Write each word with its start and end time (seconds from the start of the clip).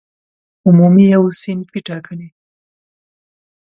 عمومي 0.65 1.07
او 1.17 1.23
صنفي 1.41 1.79
ټاکنې 1.87 2.27